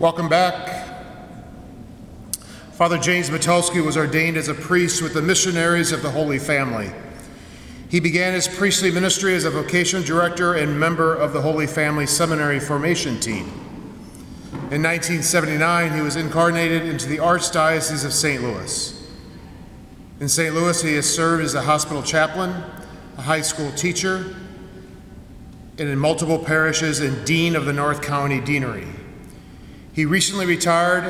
[0.00, 0.96] Welcome back.
[2.72, 6.90] Father James Mitulski was ordained as a priest with the missionaries of the Holy Family.
[7.90, 12.06] He began his priestly ministry as a vocation director and member of the Holy Family
[12.06, 13.44] Seminary formation team.
[14.70, 18.42] In 1979, he was incarnated into the Archdiocese of St.
[18.42, 19.06] Louis.
[20.18, 20.54] In St.
[20.54, 22.54] Louis, he has served as a hospital chaplain,
[23.18, 24.34] a high school teacher,
[25.76, 28.99] and in multiple parishes and dean of the North County Deanery.
[29.92, 31.02] He recently retired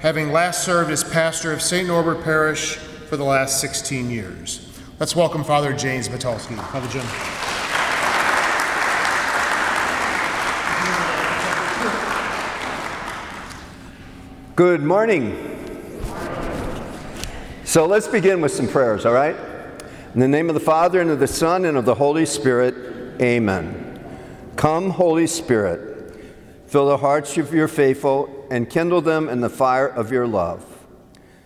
[0.00, 1.86] having last served as pastor of St.
[1.86, 4.68] Norbert Parish for the last 16 years.
[4.98, 6.56] Let's welcome Father James Mitulski.
[6.72, 7.06] Father Jim.
[14.56, 15.54] Good morning.
[17.62, 19.36] So let's begin with some prayers, all right?
[20.14, 22.74] In the name of the Father, and of the Son, and of the Holy Spirit,
[23.22, 24.00] amen.
[24.56, 25.87] Come, Holy Spirit,
[26.68, 30.64] fill the hearts of your faithful and kindle them in the fire of your love.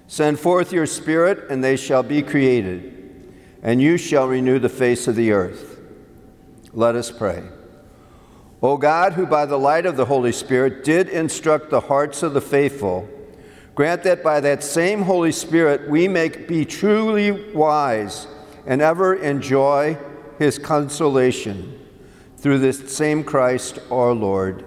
[0.08, 5.08] Send forth your Spirit, and they shall be created, and you shall renew the face
[5.08, 5.80] of the earth.
[6.74, 7.44] Let us pray.
[8.62, 12.34] O God, who by the light of the Holy Spirit did instruct the hearts of
[12.34, 13.08] the faithful,
[13.74, 18.26] grant that by that same Holy Spirit we may be truly wise
[18.66, 19.96] and ever enjoy
[20.38, 21.78] his consolation.
[22.36, 24.66] Through this same Christ our Lord.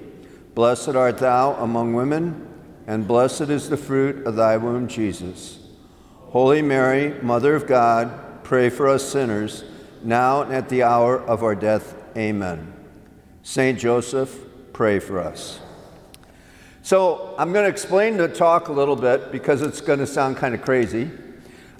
[0.53, 2.47] Blessed art thou among women,
[2.85, 5.59] and blessed is the fruit of thy womb, Jesus.
[6.31, 9.63] Holy Mary, Mother of God, pray for us sinners,
[10.03, 11.95] now and at the hour of our death.
[12.17, 12.73] Amen.
[13.43, 14.37] Saint Joseph,
[14.73, 15.59] pray for us.
[16.83, 20.35] So, I'm going to explain the talk a little bit because it's going to sound
[20.35, 21.03] kind of crazy.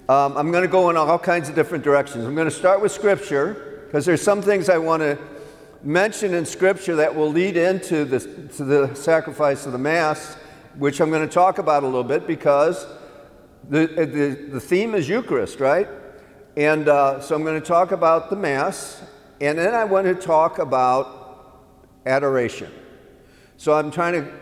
[0.08, 2.24] Um, I'm going to go in all kinds of different directions.
[2.24, 5.18] I'm going to start with Scripture because there's some things I want to
[5.82, 8.20] mentioned in Scripture that will lead into the,
[8.56, 10.34] to the sacrifice of the Mass,
[10.76, 12.86] which I'm going to talk about a little bit because
[13.68, 15.88] the, the, the theme is Eucharist, right?
[16.56, 19.02] And uh, so I'm going to talk about the Mass,
[19.40, 21.62] and then I want to talk about
[22.06, 22.70] adoration.
[23.56, 24.32] So I'm trying to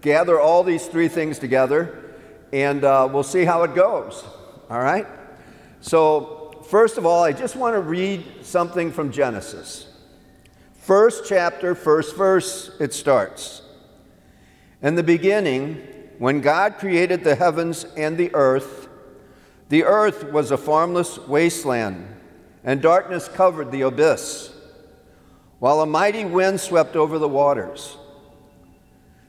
[0.00, 2.14] gather all these three things together,
[2.52, 4.24] and uh, we'll see how it goes.
[4.68, 5.06] All right?
[5.80, 9.93] So, first of all, I just want to read something from Genesis.
[10.84, 13.62] First chapter, first verse, it starts.
[14.82, 15.76] In the beginning,
[16.18, 18.86] when God created the heavens and the earth,
[19.70, 22.06] the earth was a formless wasteland,
[22.62, 24.52] and darkness covered the abyss,
[25.58, 27.96] while a mighty wind swept over the waters.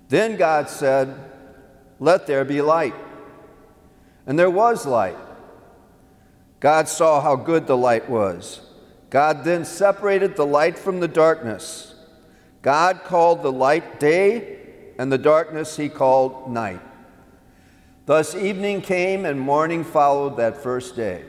[0.10, 1.18] Then God said,
[2.02, 2.96] Let there be light.
[4.28, 5.16] And there was light.
[6.60, 8.60] God saw how good the light was.
[9.16, 11.96] God then separated the light from the darkness.
[12.62, 14.58] God called the light day,
[15.00, 16.82] and the darkness he called night.
[18.08, 21.24] Thus evening came, and morning followed that first day.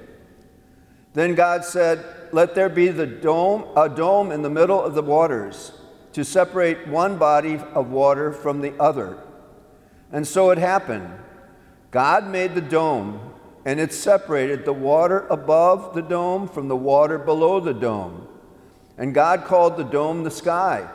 [1.13, 5.03] Then God said, Let there be the dome, a dome in the middle of the
[5.03, 5.71] waters,
[6.15, 9.17] to separate one body of water from the other.
[10.11, 11.09] And so it happened.
[11.93, 13.21] God made the dome
[13.67, 18.29] and it separated the water above the dome from the water below the dome.
[18.97, 20.89] And God called the dome the sky.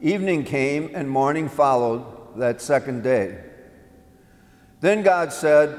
[0.00, 3.42] Evening came, and morning followed that second day.
[4.82, 5.76] Then God said,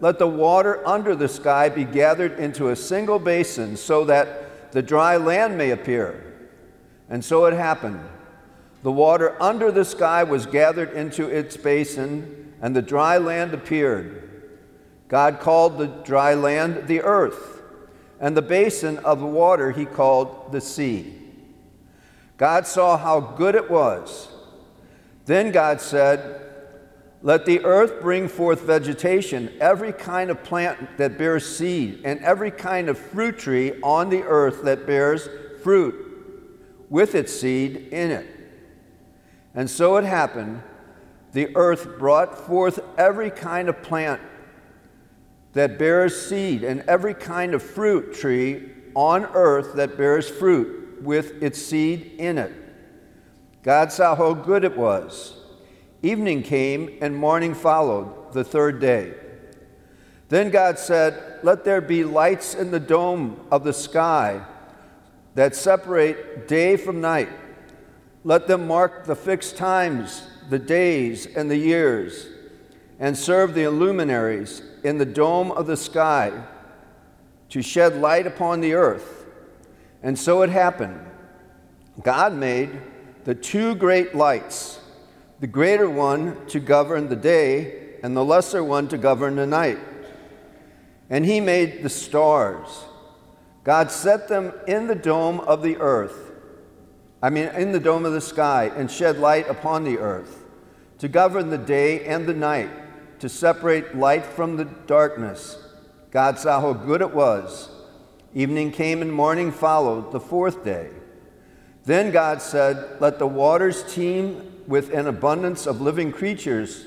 [0.00, 4.82] Let the water under the sky be gathered into a single basin, so that the
[4.82, 6.48] dry land may appear.
[7.08, 8.00] And so it happened.
[8.82, 14.29] The water under the sky was gathered into its basin, and the dry land appeared.
[15.10, 17.62] God called the dry land the earth,
[18.20, 21.12] and the basin of the water he called the sea.
[22.36, 24.28] God saw how good it was.
[25.26, 26.40] Then God said,
[27.22, 32.52] Let the earth bring forth vegetation, every kind of plant that bears seed, and every
[32.52, 35.28] kind of fruit tree on the earth that bears
[35.60, 36.06] fruit,
[36.88, 38.28] with its seed in it.
[39.56, 40.62] And so it happened
[41.32, 44.20] the earth brought forth every kind of plant
[45.52, 51.42] that bears seed, and every kind of fruit tree on earth that bears fruit with
[51.42, 52.52] its seed in it.
[53.62, 55.36] God saw how good it was.
[56.02, 59.14] Evening came, and morning followed, the third day.
[60.28, 64.44] Then God said, Let there be lights in the dome of the sky
[65.34, 67.28] that separate day from night.
[68.24, 72.26] Let them mark the fixed times, the days, and the years,
[73.00, 76.30] and serve the luminaries in the dome of the sky
[77.48, 79.26] to shed light upon the earth.
[80.02, 81.00] And so it happened.
[82.02, 82.70] God made
[83.24, 84.80] the two great lights,
[85.40, 89.78] the greater one to govern the day, and the lesser one to govern the night.
[91.08, 92.84] And he made the stars.
[93.64, 96.32] God set them in the dome of the earth,
[97.22, 100.44] I mean, in the dome of the sky, and shed light upon the earth,
[100.98, 102.70] to govern the day and the night,
[103.20, 105.56] to separate light from the darkness.
[106.10, 107.70] God saw how good it was.
[108.34, 110.90] Evening came and morning followed, the fourth day.
[111.84, 116.84] Then God said, Let the waters teem with an abundance of living creatures,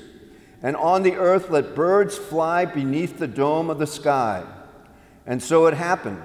[0.62, 4.44] and on the earth let birds fly beneath the dome of the sky.
[5.26, 6.22] And so it happened.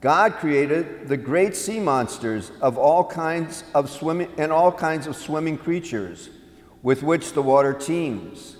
[0.00, 5.16] God created the great sea monsters of all kinds of swimming and all kinds of
[5.16, 6.28] swimming creatures
[6.82, 8.56] with which the water teems,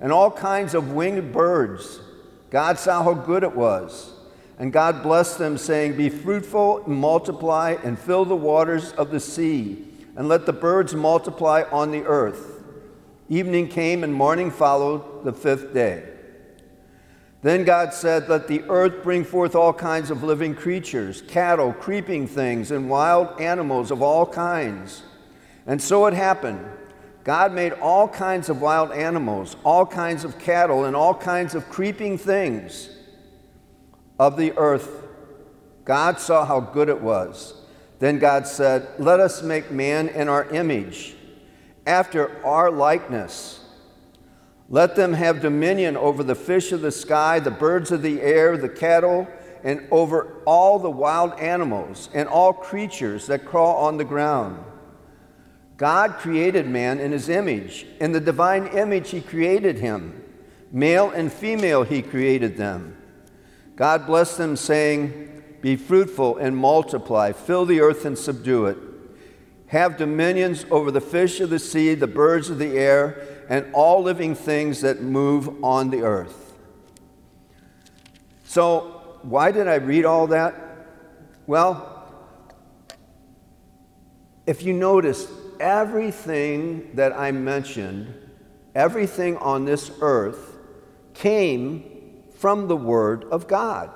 [0.00, 2.00] and all kinds of winged birds.
[2.50, 4.12] God saw how good it was.
[4.58, 9.20] And God blessed them, saying, Be fruitful, and multiply, and fill the waters of the
[9.20, 9.84] sea,
[10.16, 12.64] and let the birds multiply on the earth.
[13.28, 16.02] Evening came, and morning followed the fifth day.
[17.42, 22.26] Then God said, Let the earth bring forth all kinds of living creatures, cattle, creeping
[22.26, 25.02] things, and wild animals of all kinds.
[25.66, 26.66] And so it happened.
[27.28, 31.68] God made all kinds of wild animals, all kinds of cattle, and all kinds of
[31.68, 32.88] creeping things
[34.18, 35.06] of the earth.
[35.84, 37.52] God saw how good it was.
[37.98, 41.16] Then God said, Let us make man in our image,
[41.86, 43.62] after our likeness.
[44.70, 48.56] Let them have dominion over the fish of the sky, the birds of the air,
[48.56, 49.28] the cattle,
[49.62, 54.64] and over all the wild animals and all creatures that crawl on the ground.
[55.78, 57.86] God created man in his image.
[58.00, 60.24] In the divine image, he created him.
[60.72, 62.96] Male and female, he created them.
[63.76, 68.76] God blessed them, saying, Be fruitful and multiply, fill the earth and subdue it.
[69.68, 74.02] Have dominions over the fish of the sea, the birds of the air, and all
[74.02, 76.54] living things that move on the earth.
[78.44, 80.54] So, why did I read all that?
[81.46, 81.94] Well,
[84.44, 85.30] if you notice,
[85.60, 88.14] everything that I mentioned,
[88.74, 90.56] everything on this earth,
[91.14, 93.90] came from the Word of God.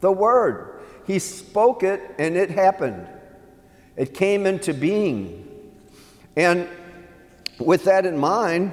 [0.00, 0.82] The Word.
[1.06, 3.06] He spoke it and it happened.
[3.96, 5.48] It came into being.
[6.36, 6.68] And
[7.58, 8.72] with that in mind,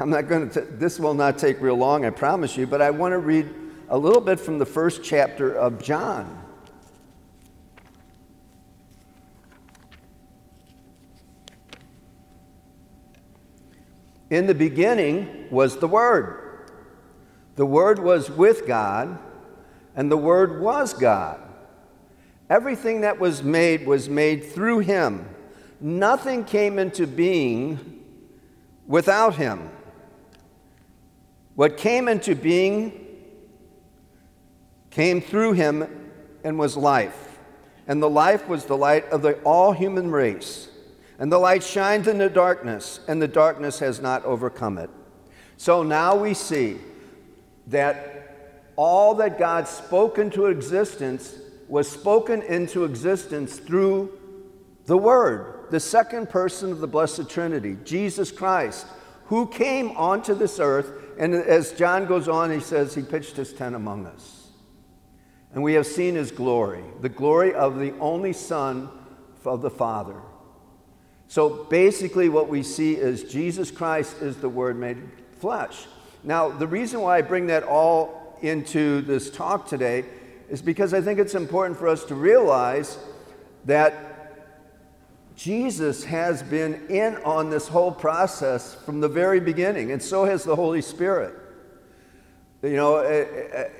[0.00, 2.90] I'm not going to, this will not take real long, I promise you, but I
[2.90, 3.48] want to read
[3.88, 6.37] a little bit from the first chapter of John.
[14.30, 16.48] In the beginning was the Word
[17.58, 19.18] the Word was with God,
[19.96, 21.40] and the Word was God.
[22.48, 25.28] Everything that was made was made through Him.
[25.80, 28.04] Nothing came into being
[28.86, 29.70] without Him.
[31.56, 33.06] What came into being
[34.90, 36.12] came through Him
[36.44, 37.40] and was life.
[37.88, 40.67] And the life was the light of the all human race.
[41.18, 44.90] And the light shines in the darkness, and the darkness has not overcome it.
[45.56, 46.78] So now we see
[47.66, 51.34] that all that God spoke into existence
[51.68, 54.18] was spoken into existence through
[54.86, 58.86] the Word, the second person of the Blessed Trinity, Jesus Christ,
[59.26, 60.92] who came onto this earth.
[61.18, 64.48] And as John goes on, he says, He pitched his tent among us.
[65.52, 68.88] And we have seen his glory, the glory of the only Son
[69.44, 70.16] of the Father.
[71.28, 74.96] So basically, what we see is Jesus Christ is the Word made
[75.38, 75.86] flesh.
[76.24, 80.04] Now, the reason why I bring that all into this talk today
[80.48, 82.98] is because I think it's important for us to realize
[83.66, 84.08] that
[85.36, 90.42] Jesus has been in on this whole process from the very beginning, and so has
[90.44, 91.34] the Holy Spirit.
[92.62, 93.02] You know,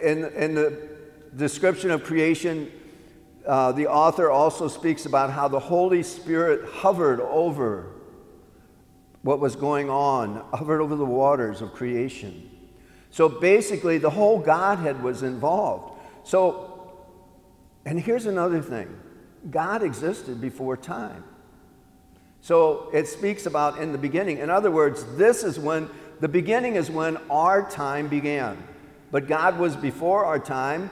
[0.02, 0.88] in, in the
[1.36, 2.70] description of creation,
[3.48, 7.86] uh, the author also speaks about how the Holy Spirit hovered over
[9.22, 12.50] what was going on, hovered over the waters of creation.
[13.10, 15.98] So basically, the whole Godhead was involved.
[16.24, 16.92] So,
[17.86, 18.94] and here's another thing
[19.50, 21.24] God existed before time.
[22.42, 24.38] So it speaks about in the beginning.
[24.38, 25.88] In other words, this is when
[26.20, 28.62] the beginning is when our time began.
[29.10, 30.90] But God was before our time,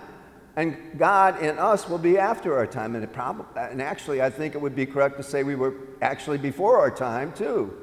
[0.57, 2.95] and God in us will be after our time.
[2.95, 5.75] And, it prob- and actually, I think it would be correct to say we were
[6.01, 7.77] actually before our time, too.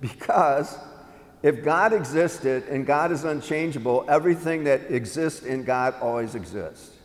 [0.00, 0.78] Because
[1.42, 6.96] if God existed and God is unchangeable, everything that exists in God always exists.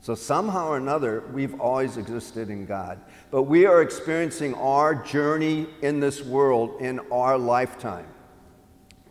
[0.00, 3.00] So somehow or another, we've always existed in God.
[3.30, 8.06] But we are experiencing our journey in this world in our lifetime.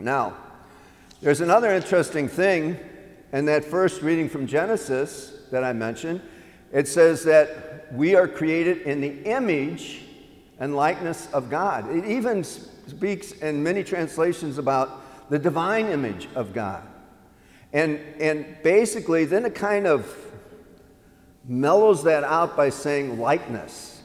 [0.00, 0.36] Now,
[1.22, 2.78] there's another interesting thing
[3.32, 6.20] in that first reading from Genesis that I mentioned.
[6.72, 10.02] It says that we are created in the image
[10.58, 11.90] and likeness of God.
[11.94, 16.82] It even speaks in many translations about the divine image of God.
[17.72, 20.14] And, and basically, then it kind of
[21.44, 24.02] mellows that out by saying likeness.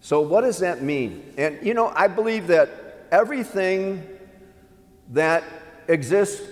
[0.00, 1.32] So, what does that mean?
[1.36, 2.70] And, you know, I believe that
[3.12, 4.06] everything
[5.10, 5.44] that
[5.88, 6.42] exists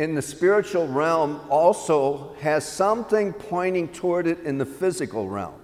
[0.00, 5.60] in the spiritual realm also has something pointing toward it in the physical realm.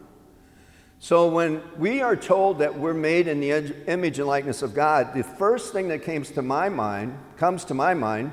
[0.99, 3.53] So when we are told that we're made in the
[3.89, 7.75] image and likeness of God, the first thing that comes to my mind, comes to
[7.75, 8.31] my mind,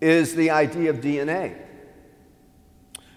[0.00, 1.58] is the idea of DNA.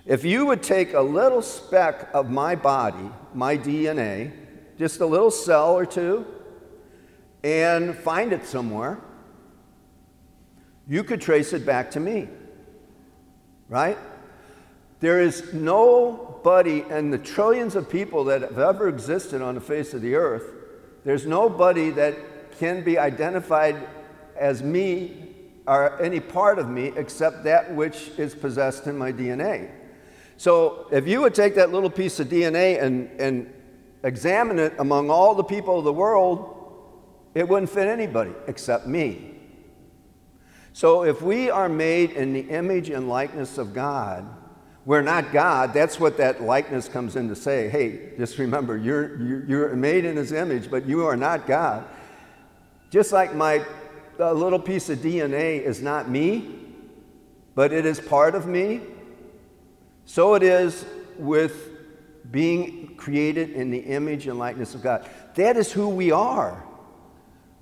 [0.06, 4.34] If you would take a little speck of my body, my DNA,
[4.78, 6.26] just a little cell or two,
[7.42, 9.00] and find it somewhere,
[10.90, 12.28] you could trace it back to me.
[13.70, 13.98] Right?
[15.00, 19.94] There is nobody, and the trillions of people that have ever existed on the face
[19.94, 20.44] of the earth,
[21.06, 22.18] there's nobody that
[22.58, 23.88] can be identified
[24.36, 25.28] as me
[25.68, 29.70] or any part of me except that which is possessed in my DNA.
[30.36, 33.54] So if you would take that little piece of DNA and, and
[34.04, 36.56] examine it among all the people of the world,
[37.36, 39.39] it wouldn't fit anybody except me.
[40.74, 44.26] So if we are made in the image and likeness of God,
[44.86, 45.74] we're not God.
[45.74, 47.70] That's what that likeness comes in to say.
[47.70, 51.86] Hey, just remember, you're, you're made in His image, but you are not God.
[52.90, 53.64] Just like my
[54.18, 56.56] little piece of DNA is not me,
[57.56, 58.82] but it is part of me,
[60.06, 60.86] so it is
[61.18, 61.70] with
[62.32, 65.08] being created in the image and likeness of God.
[65.36, 66.64] That is who we are.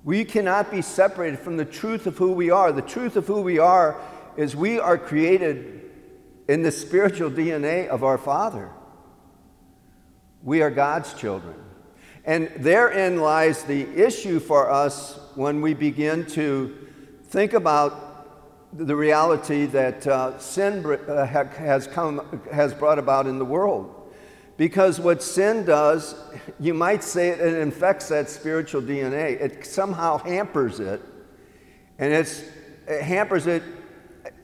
[0.04, 2.72] We cannot be separated from the truth of who we are.
[2.72, 4.00] The truth of who we are
[4.36, 5.90] is we are created
[6.48, 8.70] in the spiritual DNA of our Father.
[10.42, 11.56] We are God's children.
[12.24, 16.76] And therein lies the issue for us when we begin to
[17.24, 18.08] think about
[18.72, 23.97] the reality that uh, sin uh, has, come, has brought about in the world.
[24.58, 26.16] Because what sin does,
[26.58, 29.40] you might say it, it infects that spiritual DNA.
[29.40, 31.00] It somehow hampers it,
[31.96, 32.44] and it
[33.00, 33.62] hampers it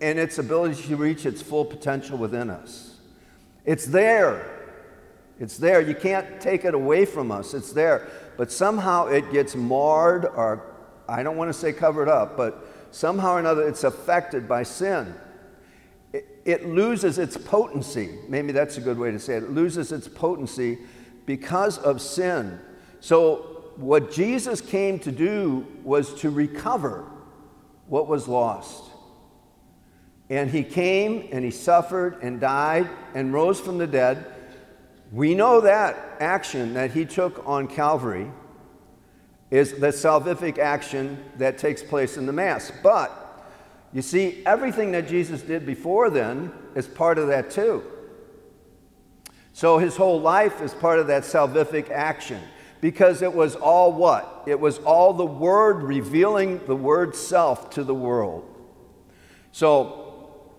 [0.00, 3.00] in its ability to reach its full potential within us.
[3.64, 4.50] It's there.
[5.40, 5.80] It's there.
[5.80, 7.52] You can't take it away from us.
[7.52, 8.08] It's there.
[8.36, 10.62] But somehow it gets marred, or
[11.08, 15.12] I don't want to say covered up, but somehow or another it's affected by sin.
[16.44, 18.18] It, loses its potency.
[18.28, 19.44] Maybe that's a good way to say it.
[19.44, 20.78] It loses its potency
[21.26, 22.60] because of sin.
[23.00, 27.10] So, what Jesus came to do was to recover
[27.88, 28.84] what was lost.
[30.30, 34.24] And he came and he suffered and died and rose from the dead.
[35.12, 38.30] We know that action that he took on Calvary
[39.50, 42.72] is the salvific action that takes place in the Mass.
[42.82, 43.23] But
[43.94, 47.84] you see, everything that Jesus did before then is part of that too.
[49.52, 52.40] So his whole life is part of that salvific action
[52.80, 54.42] because it was all what?
[54.46, 58.44] It was all the Word revealing the Word self to the world.
[59.52, 60.56] So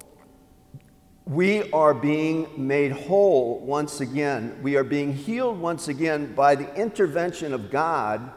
[1.25, 4.59] we are being made whole once again.
[4.63, 8.31] We are being healed once again by the intervention of God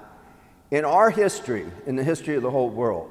[0.72, 3.10] in our history, in the history of the whole world.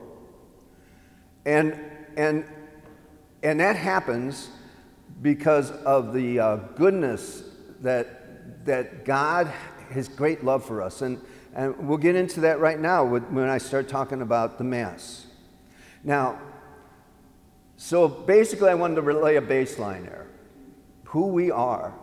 [1.47, 1.79] And,
[2.17, 2.43] and,
[3.41, 4.49] and that happens
[5.21, 7.41] because of the uh, goodness
[7.79, 9.51] that, that God,
[9.89, 11.01] His great love for us.
[11.01, 11.21] And,
[11.55, 15.25] and we'll get into that right now when I start talking about the Mass.
[16.03, 16.37] Now,
[17.77, 20.27] so basically, I wanted to relay a baseline there.
[21.05, 21.93] Who we are.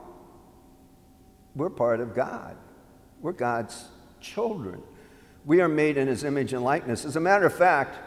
[1.54, 2.56] We're part of God,
[3.20, 3.88] we're God's
[4.22, 4.82] children.
[5.44, 7.04] We are made in his image and likeness.
[7.04, 7.98] As a matter of fact,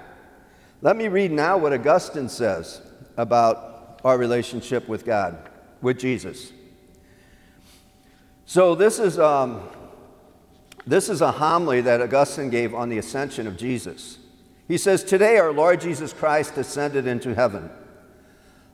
[0.81, 2.81] let me read now what Augustine says
[3.17, 5.49] about our relationship with God,
[5.81, 6.51] with Jesus.
[8.45, 9.61] So, this is um,
[10.87, 14.19] This is a homily that Augustine gave on the ascension of Jesus.
[14.69, 17.69] He says, Today our Lord Jesus Christ ascended into heaven.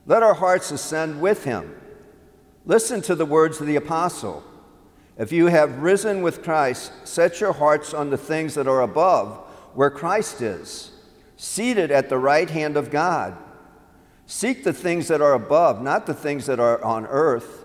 [0.06, 1.74] Let our hearts ascend with him.
[2.64, 4.44] Listen to the words of the apostle.
[5.18, 9.38] If you have risen with Christ, set your hearts on the things that are above,
[9.74, 10.92] where Christ is,
[11.36, 13.36] seated at the right hand of God.
[14.26, 17.64] Seek the things that are above, not the things that are on earth.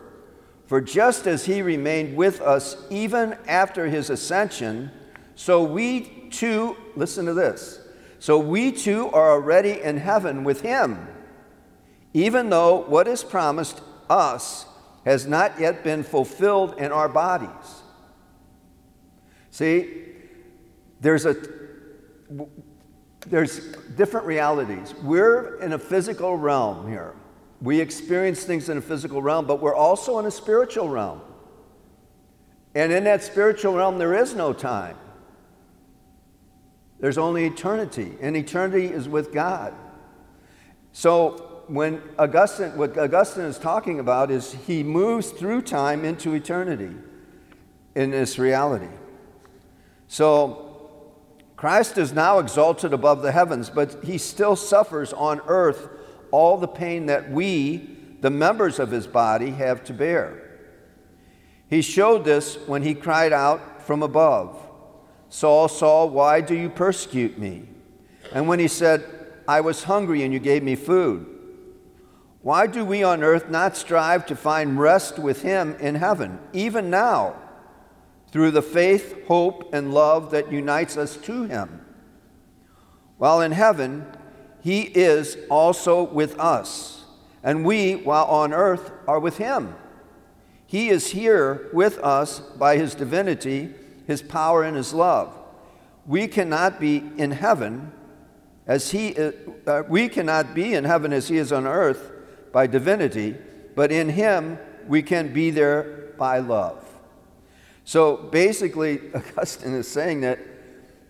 [0.65, 4.91] For just as he remained with us even after his ascension,
[5.35, 7.79] so we too, listen to this,
[8.19, 11.07] so we too are already in heaven with him,
[12.13, 14.65] even though what is promised us
[15.05, 17.81] has not yet been fulfilled in our bodies.
[19.49, 20.03] See,
[20.99, 21.35] there's a
[23.27, 24.93] there's different realities.
[25.03, 27.13] We're in a physical realm here.
[27.61, 31.21] We experience things in a physical realm, but we're also in a spiritual realm.
[32.73, 34.95] And in that spiritual realm, there is no time.
[36.99, 39.73] There's only eternity, and eternity is with God.
[40.91, 46.95] So, when Augustine, what Augustine is talking about is he moves through time into eternity
[47.95, 48.89] in this reality.
[50.07, 50.68] So,
[51.59, 55.89] Christ is now exalted above the heavens, but he still suffers on earth
[56.31, 60.57] all the pain that we, the members of his body, have to bear.
[61.69, 64.57] He showed this when he cried out from above
[65.27, 67.67] Saul, Saul, why do you persecute me?
[68.31, 69.03] And when he said,
[69.45, 71.27] I was hungry and you gave me food.
[72.41, 76.89] Why do we on earth not strive to find rest with him in heaven, even
[76.89, 77.35] now?
[78.31, 81.81] Through the faith, hope, and love that unites us to Him.
[83.17, 84.05] While in heaven,
[84.61, 87.05] He is also with us,
[87.43, 89.75] and we, while on earth, are with Him.
[90.65, 93.73] He is here with us by His divinity,
[94.05, 95.35] His power, and His love.
[96.05, 97.91] We cannot be in heaven
[98.67, 102.11] as He uh, we cannot be in heaven as He is on earth
[102.51, 103.35] by divinity,
[103.75, 106.88] but in Him we can be there by love.
[107.89, 110.37] So basically, Augustine is saying that,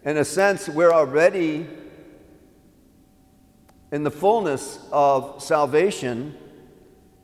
[0.05, 1.67] in a sense, we're already
[3.91, 6.37] in the fullness of salvation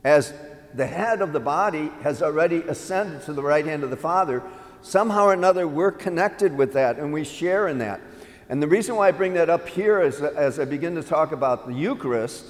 [0.04, 0.34] as
[0.74, 4.42] the head of the body has already ascended to the right hand of the Father.
[4.82, 8.02] Somehow or another, we're connected with that and we share in that.
[8.50, 11.32] And the reason why I bring that up here is, as I begin to talk
[11.32, 12.44] about the Eucharist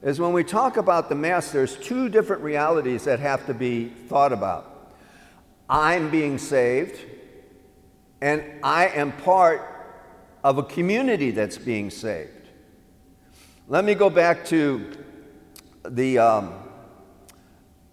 [0.00, 3.86] is when we talk about the Mass, there's two different realities that have to be
[3.86, 4.75] thought about.
[5.68, 6.98] I'm being saved,
[8.20, 9.62] and I am part
[10.44, 12.30] of a community that's being saved.
[13.68, 14.92] Let me go back to
[15.88, 16.54] the, um,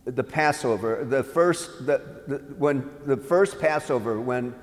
[0.05, 4.53] the Passover, the first, the, the, when the first Passover, when,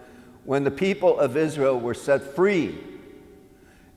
[0.44, 2.79] when the people of Israel were set free.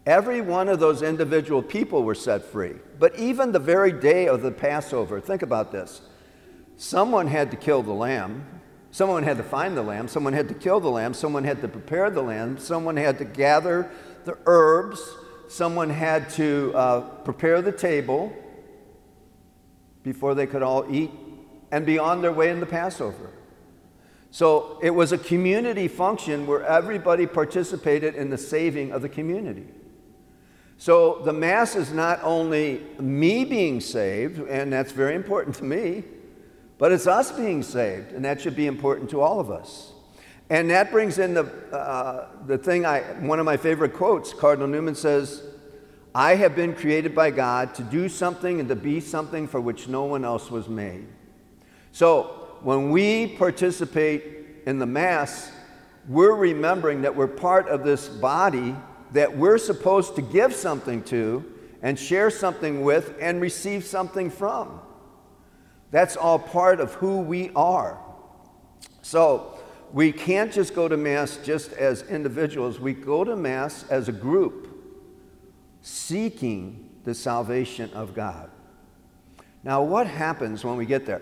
[0.05, 2.73] Every one of those individual people were set free.
[2.99, 6.01] But even the very day of the Passover, think about this.
[6.77, 8.45] Someone had to kill the lamb.
[8.93, 11.67] Someone had to find the lamb, someone had to kill the lamb, someone had to
[11.67, 13.89] prepare the lamb, someone had to gather
[14.23, 15.01] the herbs,
[15.47, 18.31] someone had to uh, prepare the table
[20.03, 21.09] before they could all eat
[21.71, 23.31] and be on their way in the Passover.
[24.29, 29.65] So it was a community function where everybody participated in the saving of the community.
[30.77, 36.03] So the Mass is not only me being saved, and that's very important to me,
[36.83, 39.93] but it's us being saved, and that should be important to all of us.
[40.49, 44.33] And that brings in the, uh, the thing I, one of my favorite quotes.
[44.33, 45.43] Cardinal Newman says,
[46.13, 49.87] I have been created by God to do something and to be something for which
[49.87, 51.07] no one else was made.
[51.93, 54.23] So when we participate
[54.65, 55.53] in the Mass,
[56.09, 58.75] we're remembering that we're part of this body
[59.13, 61.49] that we're supposed to give something to
[61.81, 64.81] and share something with and receive something from.
[65.93, 67.99] That's all part of who we are.
[69.03, 69.59] So
[69.91, 74.11] we can't just go to Mass just as individuals, we go to Mass as a
[74.11, 74.69] group
[75.83, 78.49] seeking the salvation of God.
[79.63, 81.21] Now, what happens when we get there?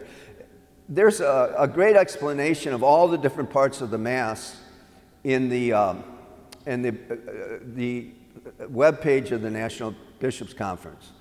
[0.88, 4.57] There's a, a great explanation of all the different parts of the Mass
[5.25, 6.03] in the, um,
[6.65, 8.12] in the, uh, the
[8.69, 11.12] web page of the National Bishops Conference.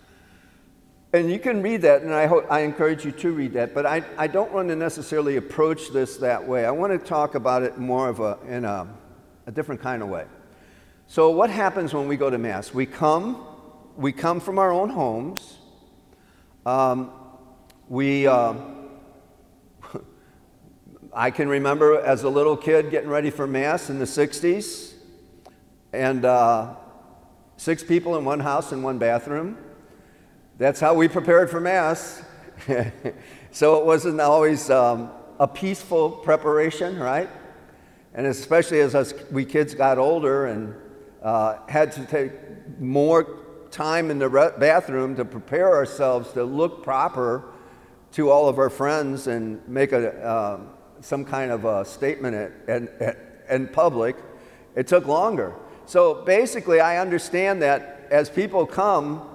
[1.12, 3.84] And you can read that, and I, ho- I encourage you to read that, but
[3.84, 6.64] I, I don't want to necessarily approach this that way.
[6.64, 8.86] I want to talk about it more of a, in a,
[9.46, 10.24] a different kind of way.
[11.08, 12.72] So, what happens when we go to Mass?
[12.72, 13.44] We come,
[13.96, 15.58] we come from our own homes.
[16.64, 17.10] Um,
[17.88, 18.54] we, uh,
[21.12, 24.92] I can remember as a little kid getting ready for Mass in the 60s,
[25.92, 26.76] and uh,
[27.56, 29.58] six people in one house in one bathroom.
[30.60, 32.22] That's how we prepared for Mass.
[33.50, 37.30] so it wasn't always um, a peaceful preparation, right?
[38.12, 40.74] And especially as us, we kids got older and
[41.22, 42.32] uh, had to take
[42.78, 43.38] more
[43.70, 47.54] time in the re- bathroom to prepare ourselves to look proper
[48.12, 50.60] to all of our friends and make a, uh,
[51.00, 52.52] some kind of a statement
[53.48, 54.14] in public,
[54.76, 55.54] it took longer.
[55.86, 59.29] So basically, I understand that as people come,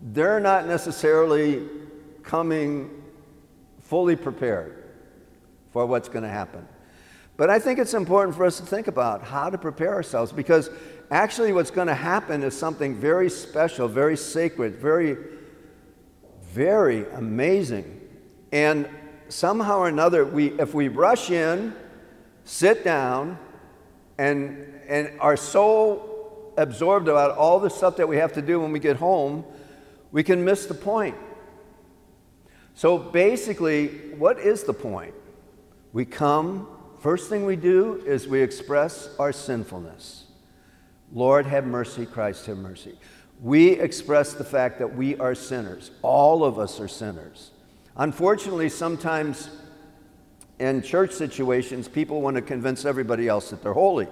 [0.00, 1.66] they're not necessarily
[2.22, 3.02] coming
[3.80, 4.84] fully prepared
[5.72, 6.66] for what's going to happen.
[7.36, 10.70] But I think it's important for us to think about how to prepare ourselves because
[11.10, 15.16] actually, what's going to happen is something very special, very sacred, very,
[16.42, 18.00] very amazing.
[18.52, 18.88] And
[19.28, 21.74] somehow or another, we, if we rush in,
[22.44, 23.38] sit down,
[24.18, 28.70] and, and are so absorbed about all the stuff that we have to do when
[28.70, 29.44] we get home,
[30.12, 31.16] we can miss the point.
[32.74, 35.14] So basically, what is the point?
[35.92, 36.66] We come
[37.00, 40.26] First thing we do is we express our sinfulness.
[41.10, 42.04] Lord, have mercy.
[42.04, 42.98] Christ, have mercy.
[43.40, 45.92] We express the fact that we are sinners.
[46.02, 47.52] All of us are sinners.
[47.96, 49.48] Unfortunately, sometimes
[50.58, 54.06] in church situations, people want to convince everybody else that they're holy.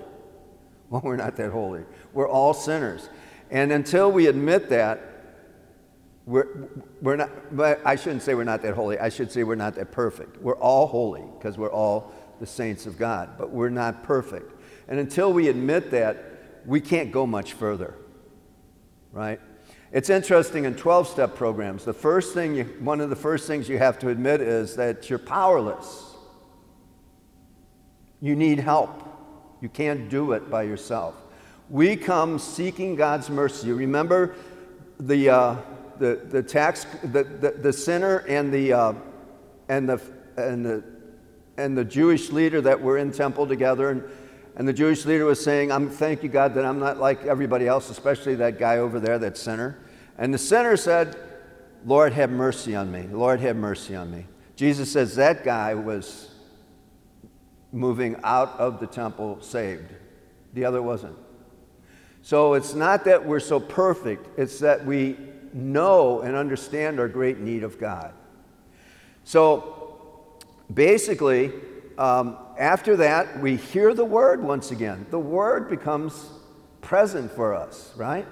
[0.88, 1.82] Well, we're not that holy.
[2.14, 3.10] We're all sinners.
[3.50, 5.17] And until we admit that,
[6.28, 6.68] we're,
[7.00, 8.98] we're not, but I shouldn't say we're not that holy.
[8.98, 10.36] I should say we're not that perfect.
[10.42, 14.52] We're all holy because we're all the saints of God, but we're not perfect.
[14.88, 16.22] And until we admit that,
[16.66, 17.94] we can't go much further,
[19.10, 19.40] right?
[19.90, 23.66] It's interesting in 12 step programs, the first thing you, one of the first things
[23.66, 26.14] you have to admit is that you're powerless.
[28.20, 29.02] You need help.
[29.62, 31.14] You can't do it by yourself.
[31.70, 33.68] We come seeking God's mercy.
[33.68, 34.34] You remember
[35.00, 35.56] the, uh,
[35.98, 38.92] the, the tax, the, the, the sinner and the, uh,
[39.68, 40.00] and the,
[40.36, 40.84] and the
[41.58, 43.90] and the Jewish leader that were in temple together.
[43.90, 44.04] And,
[44.56, 47.66] and the Jewish leader was saying, I'm thank you, God, that I'm not like everybody
[47.66, 49.76] else, especially that guy over there, that sinner.
[50.16, 51.16] And the sinner said,
[51.84, 53.02] Lord, have mercy on me.
[53.10, 54.26] Lord, have mercy on me.
[54.56, 56.30] Jesus says that guy was
[57.72, 59.92] moving out of the temple saved,
[60.54, 61.16] the other wasn't.
[62.22, 65.16] So it's not that we're so perfect, it's that we
[65.54, 68.12] know and understand our great need of God.
[69.24, 70.36] So
[70.72, 71.52] basically,
[71.96, 75.06] um, after that, we hear the word once again.
[75.10, 76.30] The word becomes
[76.80, 78.26] present for us, right?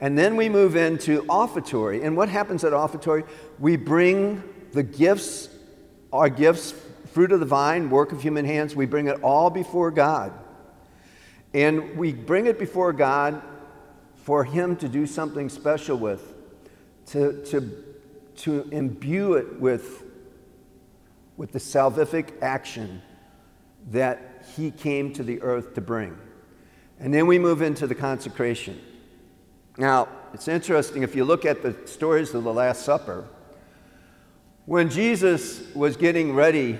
[0.00, 2.02] And then we move into offertory.
[2.02, 3.24] And what happens at offertory?
[3.58, 5.48] We bring the gifts,
[6.12, 6.74] our gifts,
[7.14, 10.32] fruit of the vine, work of human hands, we bring it all before God.
[11.54, 13.40] And we bring it before God
[14.16, 16.33] for Him to do something special with,
[17.06, 17.84] to, to,
[18.36, 20.04] to imbue it with
[21.36, 23.02] with the salvific action
[23.90, 26.16] that he came to the earth to bring.
[27.00, 28.80] And then we move into the consecration.
[29.76, 33.26] Now, it's interesting if you look at the stories of the Last Supper,
[34.66, 36.78] when Jesus was getting ready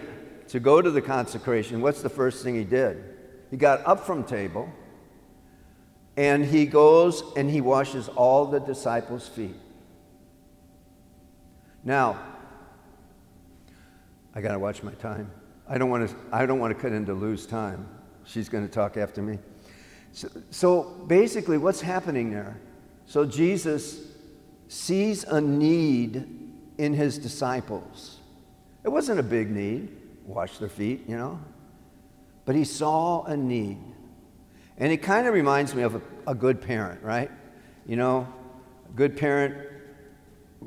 [0.48, 3.02] to go to the consecration, what's the first thing he did?
[3.50, 4.72] He got up from table
[6.16, 9.56] and he goes and he washes all the disciples' feet.
[11.84, 12.18] Now,
[14.34, 15.30] I got to watch my time.
[15.68, 17.86] I don't want to, I don't want to cut into lose time.
[18.24, 19.38] She's going to talk after me.
[20.12, 22.60] So, so basically, what's happening there?
[23.06, 24.00] So Jesus
[24.68, 26.26] sees a need
[26.78, 28.18] in his disciples.
[28.82, 29.88] It wasn't a big need,
[30.26, 31.38] wash their feet, you know,
[32.44, 33.78] but he saw a need.
[34.78, 37.30] And it kind of reminds me of a, a good parent, right?
[37.86, 38.26] You know,
[38.88, 39.73] a good parent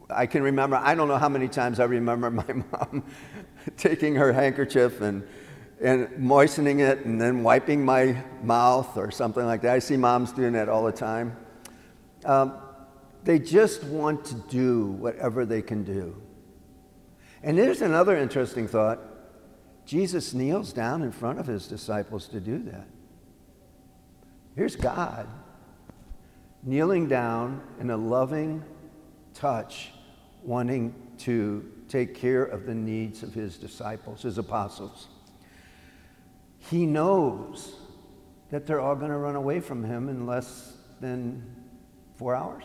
[0.09, 3.03] I can remember, I don't know how many times I remember my mom
[3.77, 5.27] taking her handkerchief and,
[5.81, 9.73] and moistening it and then wiping my mouth or something like that.
[9.73, 11.35] I see moms doing that all the time.
[12.25, 12.53] Um,
[13.23, 16.21] they just want to do whatever they can do.
[17.43, 18.99] And there's another interesting thought
[19.85, 22.87] Jesus kneels down in front of his disciples to do that.
[24.55, 25.27] Here's God
[26.63, 28.63] kneeling down in a loving
[29.37, 29.91] touch,
[30.43, 35.07] wanting to take care of the needs of his disciples, his apostles.
[36.69, 37.75] He knows
[38.49, 41.43] that they're all going to run away from him in less than
[42.15, 42.63] four hours.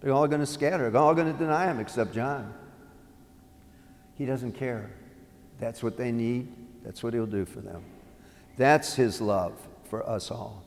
[0.00, 0.90] They're all going to scatter.
[0.90, 2.54] They're all going to deny him except John.
[4.14, 4.90] He doesn't care.
[5.58, 6.48] That's what they need.
[6.84, 7.84] That's what He'll do for them.
[8.56, 9.52] That's His love
[9.84, 10.64] for us all.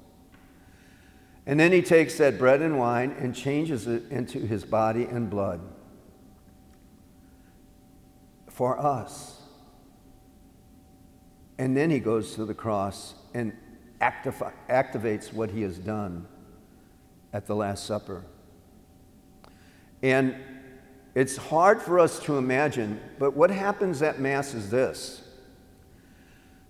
[1.45, 5.29] And then He takes that bread and wine and changes it into His body and
[5.29, 5.61] blood
[8.49, 9.41] for us.
[11.57, 13.53] And then He goes to the cross and
[13.99, 16.27] activi- activates what He has done
[17.33, 18.23] at the Last Supper.
[20.01, 20.35] And
[21.15, 25.21] it's hard for us to imagine, but what happens at Mass is this.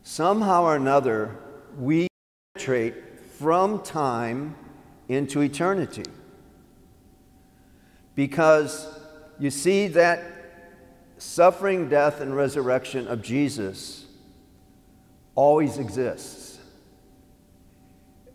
[0.04, 1.38] Somehow or another,
[1.78, 2.08] we
[2.54, 4.56] penetrate from time
[5.14, 6.04] into eternity.
[8.16, 8.88] Because
[9.40, 10.24] you see that
[11.18, 14.06] suffering, death, and resurrection of Jesus
[15.36, 16.60] always exists.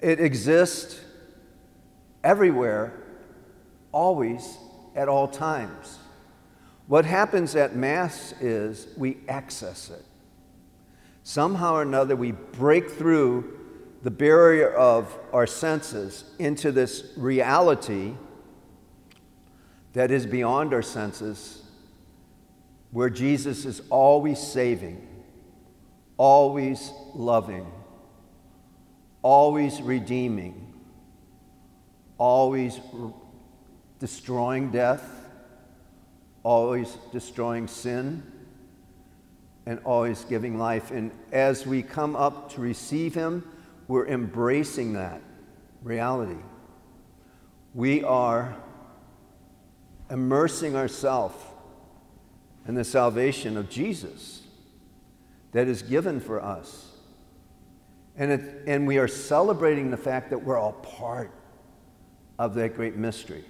[0.00, 1.00] It exists
[2.24, 2.92] everywhere,
[3.92, 4.56] always,
[4.94, 5.98] at all times.
[6.86, 10.04] What happens at Mass is we access it.
[11.22, 13.57] Somehow or another, we break through
[14.02, 18.14] the barrier of our senses into this reality
[19.92, 21.62] that is beyond our senses,
[22.90, 25.06] where Jesus is always saving,
[26.16, 27.70] always loving,
[29.22, 30.72] always redeeming,
[32.18, 32.80] always
[33.98, 35.02] destroying death,
[36.44, 38.22] always destroying sin,
[39.66, 40.90] and always giving life.
[40.92, 43.44] And as we come up to receive Him,
[43.88, 45.20] we're embracing that
[45.82, 46.40] reality.
[47.74, 48.56] We are
[50.10, 51.36] immersing ourselves
[52.66, 54.42] in the salvation of Jesus
[55.52, 56.92] that is given for us.
[58.16, 61.32] And, it, and we are celebrating the fact that we're all part
[62.38, 63.44] of that great mystery.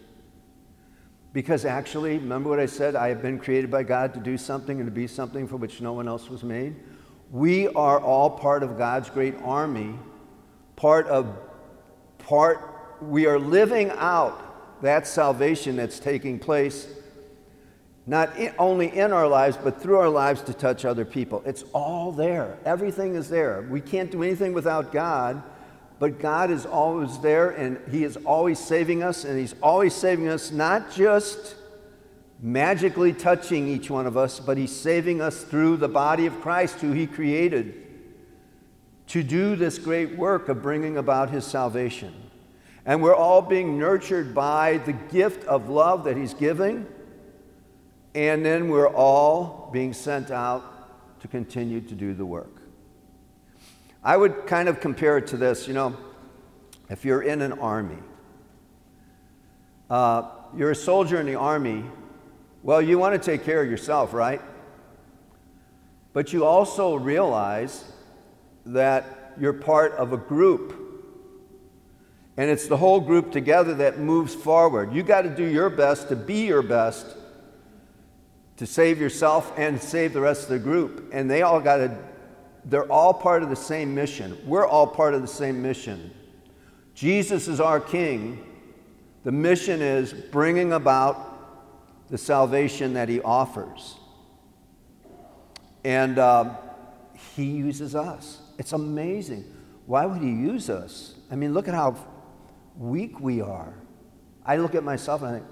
[1.33, 2.97] Because actually, remember what I said?
[2.97, 5.81] I have been created by God to do something and to be something for which
[5.81, 6.77] no one else was made.
[7.31, 9.99] We are all part of God's great army,
[10.79, 11.37] part of,
[12.19, 12.61] part,
[13.01, 16.87] we are living out that salvation that's taking place,
[18.07, 21.43] not in, only in our lives, but through our lives to touch other people.
[21.45, 22.59] It's all there.
[22.65, 23.67] Everything is there.
[23.69, 25.43] We can't do anything without God.
[25.99, 30.29] But God is always there and He is always saving us, and He's always saving
[30.29, 31.57] us not just
[32.41, 36.77] magically touching each one of us, but He's saving us through the body of Christ,
[36.77, 37.88] who He created,
[39.09, 42.15] to do this great work of bringing about His salvation.
[42.85, 46.87] And we're all being nurtured by the gift of love that He's giving,
[48.15, 52.63] and then we're all being sent out to continue to do the work.
[54.03, 55.97] I would kind of compare it to this you know,
[56.89, 57.99] if you're in an army,
[59.91, 60.23] uh,
[60.57, 61.85] you're a soldier in the army,
[62.63, 64.41] well, you want to take care of yourself, right?
[66.13, 67.85] But you also realize
[68.69, 70.75] that you're part of a group.
[72.37, 74.93] And it's the whole group together that moves forward.
[74.93, 77.17] You got to do your best to be your best
[78.59, 81.11] to save yourself and save the rest of the group.
[81.13, 81.99] And they all got to
[82.65, 84.37] they're all part of the same mission.
[84.45, 86.13] We're all part of the same mission.
[86.95, 88.45] Jesus is our King.
[89.25, 93.97] The mission is bringing about the salvation that He offers.
[95.83, 96.57] And uh,
[97.37, 98.43] He uses us.
[98.59, 99.45] It's amazing.
[99.87, 101.15] Why would He use us?
[101.31, 101.97] I mean, look at how
[102.77, 103.73] weak we are.
[104.45, 105.51] I look at myself and I think,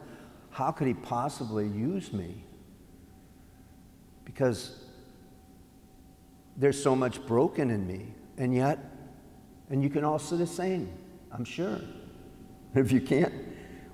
[0.51, 2.45] how could He possibly use me?
[4.25, 4.85] Because
[6.57, 8.09] there's so much broken in me.
[8.39, 8.79] And yet,
[9.71, 10.91] and you can all say the same,
[11.33, 11.81] I'm sure.
[12.75, 13.33] If you can't,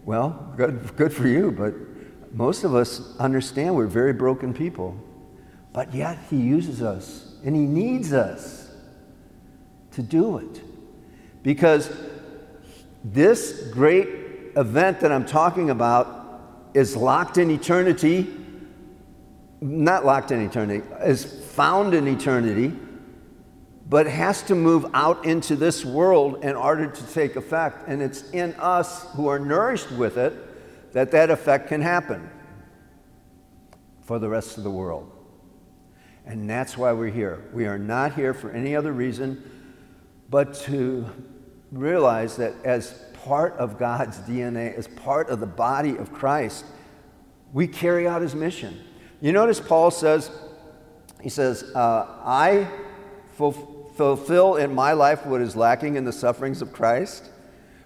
[0.04, 1.72] well, good, good for you, but
[2.34, 4.96] most of us understand we're very broken people.
[5.72, 8.61] But yet, He uses us, and He needs us
[9.92, 10.62] to do it.
[11.42, 11.92] Because
[13.04, 14.08] this great
[14.56, 18.32] event that I'm talking about is locked in eternity,
[19.60, 22.72] not locked in eternity, is found in eternity,
[23.88, 27.88] but has to move out into this world in order to take effect.
[27.88, 32.30] And it's in us who are nourished with it that that effect can happen
[34.02, 35.10] for the rest of the world.
[36.24, 37.42] And that's why we're here.
[37.52, 39.42] We are not here for any other reason
[40.32, 41.04] but to
[41.70, 46.64] realize that as part of God's DNA, as part of the body of Christ,
[47.52, 48.80] we carry out his mission.
[49.20, 50.30] You notice Paul says,
[51.20, 52.66] he says, uh, I
[53.36, 57.28] fulfill in my life what is lacking in the sufferings of Christ.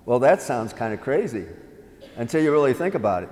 [0.05, 1.47] Well, that sounds kind of crazy
[2.17, 3.31] until you really think about it.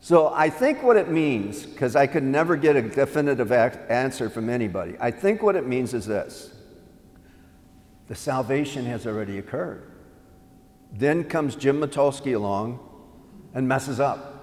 [0.00, 4.50] So I think what it means, because I could never get a definitive answer from
[4.50, 6.57] anybody, I think what it means is this
[8.08, 9.90] the salvation has already occurred.
[10.92, 12.80] Then comes Jim Mitulski along
[13.54, 14.34] and messes up.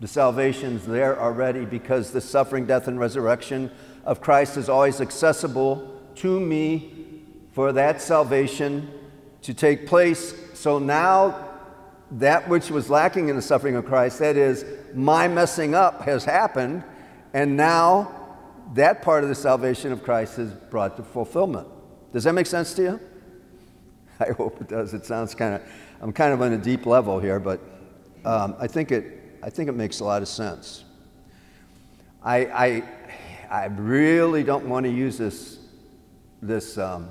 [0.00, 3.70] The salvation's there already because the suffering, death, and resurrection
[4.04, 8.90] of Christ is always accessible to me for that salvation
[9.42, 10.34] to take place.
[10.54, 11.48] So now,
[12.10, 16.24] that which was lacking in the suffering of Christ, that is, my messing up, has
[16.24, 16.82] happened,
[17.32, 18.24] and now
[18.74, 21.68] that part of the salvation of Christ is brought to fulfillment.
[22.14, 23.00] Does that make sense to you?
[24.20, 24.94] I hope it does.
[24.94, 25.62] It sounds kind of,
[26.00, 27.60] I'm kind of on a deep level here, but
[28.24, 30.84] um, I, think it, I think it makes a lot of sense.
[32.22, 32.82] I, I,
[33.50, 35.58] I really don't want to use this,
[36.40, 37.10] this um,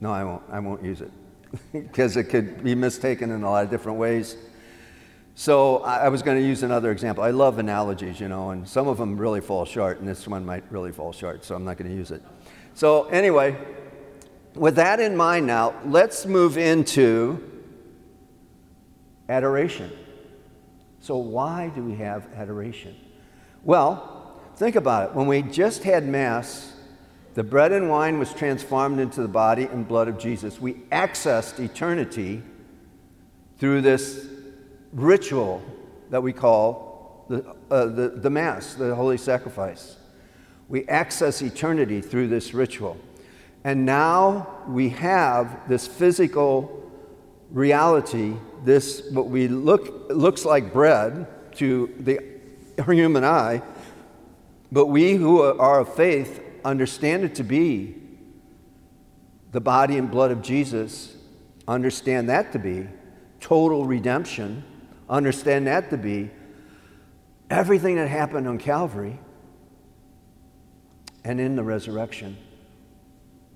[0.00, 1.12] no, I won't, I won't use it
[1.74, 4.38] because it could be mistaken in a lot of different ways.
[5.34, 7.22] So I, I was going to use another example.
[7.22, 10.46] I love analogies, you know, and some of them really fall short, and this one
[10.46, 12.22] might really fall short, so I'm not going to use it.
[12.74, 13.56] So, anyway,
[14.54, 17.42] with that in mind now, let's move into
[19.28, 19.92] adoration.
[21.00, 22.96] So, why do we have adoration?
[23.62, 25.14] Well, think about it.
[25.14, 26.74] When we just had Mass,
[27.34, 30.60] the bread and wine was transformed into the body and blood of Jesus.
[30.60, 32.42] We accessed eternity
[33.58, 34.26] through this
[34.92, 35.62] ritual
[36.10, 39.96] that we call the, uh, the, the Mass, the Holy Sacrifice.
[40.68, 42.96] We access eternity through this ritual.
[43.64, 46.90] And now we have this physical
[47.50, 52.20] reality, this what we look looks like bread to the
[52.92, 53.62] human eye,
[54.70, 57.94] but we who are of faith understand it to be
[59.52, 61.14] the body and blood of Jesus,
[61.68, 62.88] understand that to be
[63.40, 64.64] total redemption,
[65.08, 66.30] understand that to be
[67.50, 69.18] everything that happened on Calvary
[71.24, 72.36] and in the resurrection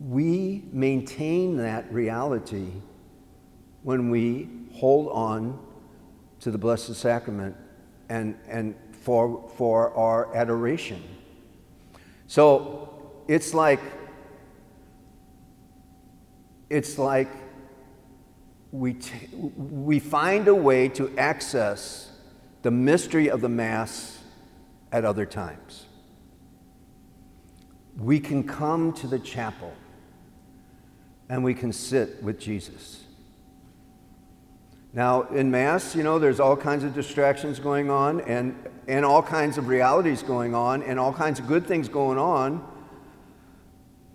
[0.01, 2.71] we maintain that reality
[3.83, 5.59] when we hold on
[6.41, 7.57] to the Blessed Sacrament
[8.09, 11.03] and, and for, for our adoration.
[12.27, 13.81] So it's like,
[16.71, 17.29] it's like
[18.71, 22.13] we, t- we find a way to access
[22.63, 24.19] the mystery of the Mass
[24.93, 25.88] at other times.
[27.99, 29.73] We can come to the chapel
[31.29, 33.05] and we can sit with Jesus.
[34.95, 38.57] Now, in Mass, you know, there's all kinds of distractions going on and,
[38.87, 42.67] and all kinds of realities going on and all kinds of good things going on.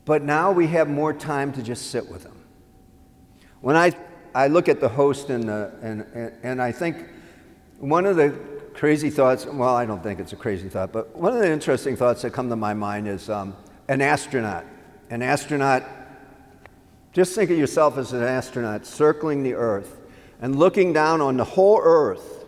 [0.06, 2.36] But now we have more time to just sit with Him.
[3.62, 3.93] When I,
[4.34, 6.98] I look at the host and, the, and, and, and I think
[7.78, 8.32] one of the
[8.74, 11.96] crazy thoughts, well, I don't think it's a crazy thought, but one of the interesting
[11.96, 13.56] thoughts that come to my mind is um,
[13.88, 14.65] an astronaut.
[15.10, 15.84] An astronaut
[17.13, 20.02] just think of yourself as an astronaut circling the Earth
[20.41, 22.46] and looking down on the whole Earth,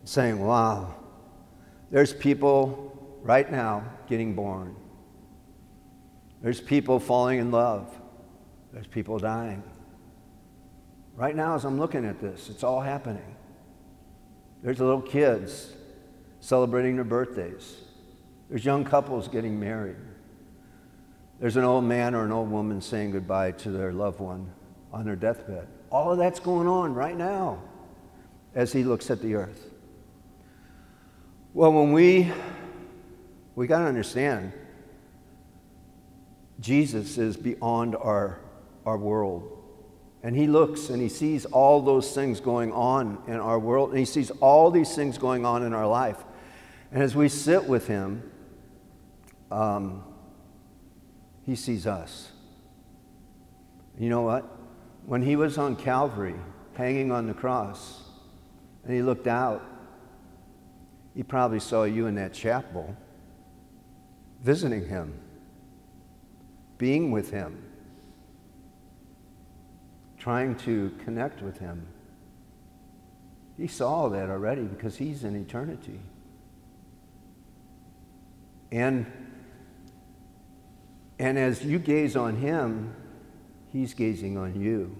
[0.00, 0.94] and saying, Wow,
[1.90, 4.76] there's people right now getting born.
[6.42, 7.98] There's people falling in love.
[8.72, 9.62] There's people dying.
[11.14, 13.36] Right now, as I'm looking at this, it's all happening.
[14.62, 15.72] There's little kids
[16.40, 17.76] celebrating their birthdays.
[18.48, 19.96] There's young couples getting married.
[21.42, 24.48] There's an old man or an old woman saying goodbye to their loved one
[24.92, 25.66] on their deathbed.
[25.90, 27.60] All of that's going on right now
[28.54, 29.68] as he looks at the earth.
[31.52, 32.30] Well, when we
[33.56, 34.52] we got to understand
[36.60, 38.38] Jesus is beyond our
[38.86, 39.58] our world.
[40.22, 43.98] And he looks and he sees all those things going on in our world, and
[43.98, 46.22] he sees all these things going on in our life.
[46.92, 48.30] And as we sit with him,
[49.50, 50.04] um,
[51.44, 52.30] he sees us.
[53.98, 54.44] You know what?
[55.06, 56.36] When he was on Calvary,
[56.74, 58.02] hanging on the cross,
[58.84, 59.64] and he looked out,
[61.14, 62.96] he probably saw you in that chapel,
[64.42, 65.14] visiting him,
[66.78, 67.62] being with him,
[70.18, 71.86] trying to connect with him.
[73.58, 76.00] He saw that already because he's in eternity.
[78.70, 79.06] And
[81.22, 82.96] and as you gaze on him,
[83.70, 84.96] he's gazing on you.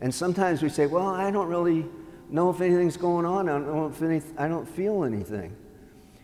[0.00, 1.84] And sometimes we say, well, I don't really
[2.30, 3.46] know if anything's going on.
[3.46, 5.54] I don't, any, I don't feel anything.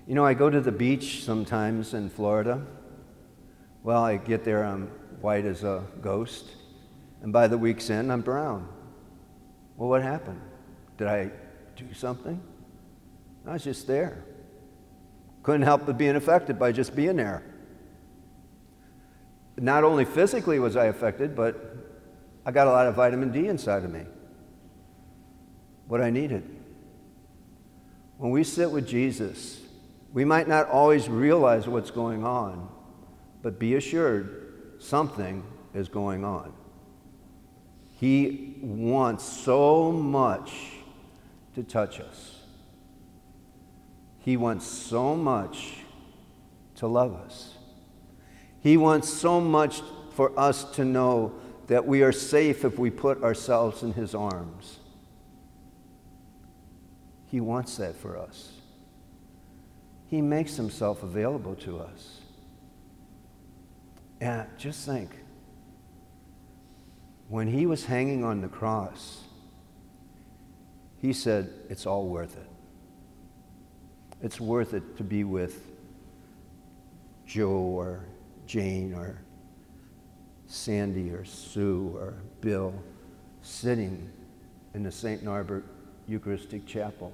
[0.06, 2.64] You know, I go to the beach sometimes in Florida.
[3.82, 4.86] Well, I get there, I'm
[5.20, 6.52] white as a ghost.
[7.20, 8.66] And by the week's end, I'm brown.
[9.76, 10.40] Well, what happened?
[10.96, 11.30] Did I
[11.76, 12.40] do something?
[13.46, 14.24] I was just there.
[15.42, 17.42] Couldn't help but being affected by just being there.
[19.58, 21.76] Not only physically was I affected, but
[22.44, 24.04] I got a lot of vitamin D inside of me.
[25.88, 26.48] What I needed.
[28.18, 29.60] When we sit with Jesus,
[30.12, 32.68] we might not always realize what's going on,
[33.42, 35.42] but be assured something
[35.74, 36.52] is going on.
[37.98, 40.52] He wants so much
[41.54, 42.40] to touch us.
[44.20, 45.78] He wants so much
[46.76, 47.55] to love us.
[48.66, 51.32] He wants so much for us to know
[51.68, 54.80] that we are safe if we put ourselves in His arms.
[57.26, 58.54] He wants that for us.
[60.08, 62.22] He makes Himself available to us.
[64.20, 65.10] And just think
[67.28, 69.22] when He was hanging on the cross,
[71.00, 72.50] He said, It's all worth it.
[74.20, 75.70] It's worth it to be with
[77.26, 78.06] Joe or
[78.46, 79.20] Jane or
[80.46, 82.74] Sandy or Sue or Bill
[83.42, 84.10] sitting
[84.74, 85.22] in the St.
[85.22, 85.64] Norbert
[86.06, 87.12] Eucharistic Chapel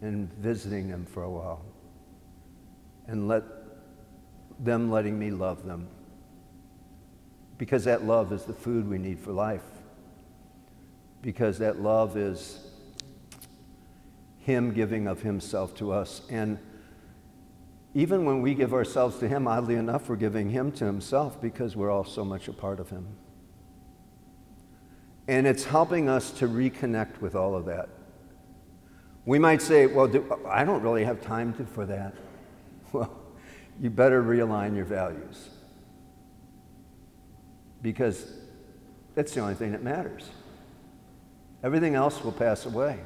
[0.00, 1.64] and visiting them for a while
[3.06, 3.44] and let
[4.60, 5.88] them letting me love them
[7.58, 9.62] because that love is the food we need for life
[11.20, 12.72] because that love is
[14.42, 16.22] him giving of Himself to us.
[16.28, 16.58] And
[17.94, 21.76] even when we give ourselves to Him, oddly enough, we're giving Him to Himself because
[21.76, 23.06] we're all so much a part of Him.
[25.28, 27.88] And it's helping us to reconnect with all of that.
[29.24, 32.14] We might say, well, do, I don't really have time to, for that.
[32.92, 33.10] Well,
[33.80, 35.48] you better realign your values
[37.80, 38.30] because
[39.14, 40.28] that's the only thing that matters.
[41.64, 42.98] Everything else will pass away.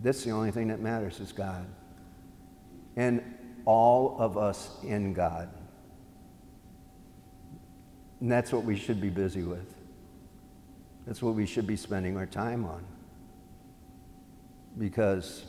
[0.00, 1.66] That's the only thing that matters is God.
[2.96, 3.22] And
[3.66, 5.50] all of us in God.
[8.20, 9.74] And that's what we should be busy with.
[11.06, 12.84] That's what we should be spending our time on.
[14.78, 15.44] Because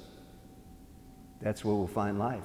[1.42, 2.44] that's where we'll find life.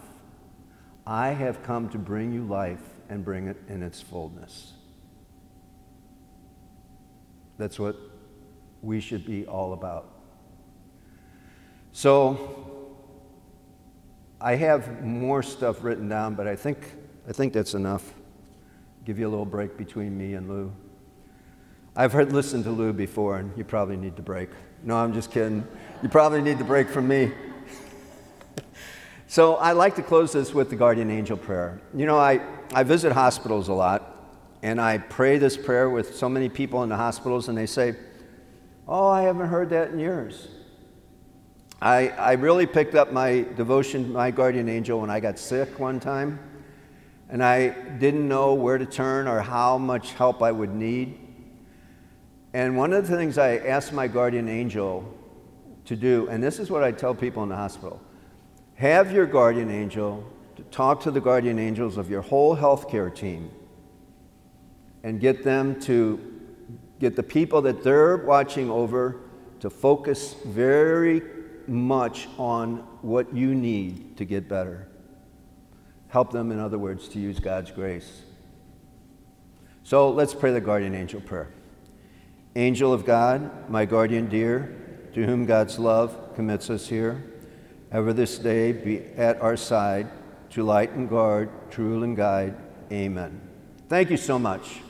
[1.07, 4.73] I have come to bring you life and bring it in its fullness.
[7.59, 7.97] That's what
[8.83, 10.09] we should be all about.
[11.93, 12.82] So
[14.43, 16.79] I have more stuff written down, but I think,
[17.29, 18.13] I think that's enough.
[19.05, 20.73] Give you a little break between me and Lou.
[21.95, 24.49] I've heard listened to Lou before, and you probably need the break.
[24.83, 25.65] No, I'm just kidding.
[26.03, 27.31] You probably need the break from me.
[29.29, 31.81] so I like to close this with the guardian angel prayer.
[31.95, 32.41] You know, I,
[32.75, 36.89] I visit hospitals a lot, and I pray this prayer with so many people in
[36.89, 37.95] the hospitals, and they say,
[38.89, 40.49] Oh, I haven't heard that in years.
[41.83, 45.99] I, I really picked up my devotion, my guardian angel, when I got sick one
[45.99, 46.39] time,
[47.29, 51.19] and I didn't know where to turn or how much help I would need.
[52.53, 55.13] And one of the things I asked my guardian angel
[55.87, 58.01] to do, and this is what I tell people in the hospital
[58.77, 60.25] have your guardian angel
[60.55, 63.51] to talk to the guardian angels of your whole healthcare team
[65.03, 66.21] and get them to
[67.01, 69.17] get the people that they're watching over
[69.59, 71.21] to focus very
[71.69, 74.89] much on what you need to get better.
[76.09, 78.23] Help them, in other words, to use God's grace.
[79.83, 81.49] So let's pray the guardian angel prayer.
[82.55, 84.77] Angel of God, my guardian dear,
[85.15, 87.25] to whom God's love commits us here,
[87.91, 90.09] ever this day be at our side
[90.51, 92.55] to light and guard, to rule and guide.
[92.91, 93.41] Amen.
[93.89, 94.81] Thank you so much.